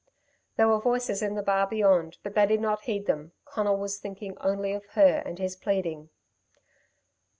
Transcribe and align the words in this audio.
There 0.57 0.67
were 0.67 0.79
voices 0.79 1.21
in 1.21 1.35
the 1.35 1.43
bar 1.43 1.67
beyond, 1.67 2.17
but 2.23 2.33
they 2.33 2.47
did 2.47 2.59
not 2.59 2.85
heed 2.85 3.05
them. 3.05 3.33
Conal 3.45 3.77
was 3.77 3.99
thinking 3.99 4.35
only 4.39 4.73
of 4.73 4.83
her 4.93 5.21
and 5.23 5.37
his 5.37 5.55
pleading. 5.55 6.09